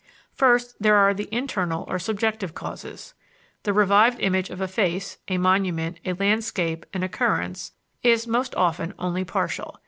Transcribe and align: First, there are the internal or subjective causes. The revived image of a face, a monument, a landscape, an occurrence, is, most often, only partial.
First, 0.33 0.75
there 0.79 0.95
are 0.95 1.13
the 1.13 1.29
internal 1.31 1.83
or 1.87 1.99
subjective 1.99 2.55
causes. 2.55 3.13
The 3.61 3.71
revived 3.71 4.19
image 4.19 4.49
of 4.49 4.59
a 4.59 4.67
face, 4.67 5.19
a 5.27 5.37
monument, 5.37 5.99
a 6.03 6.13
landscape, 6.13 6.87
an 6.91 7.03
occurrence, 7.03 7.73
is, 8.01 8.25
most 8.25 8.55
often, 8.55 8.95
only 8.97 9.23
partial. 9.23 9.79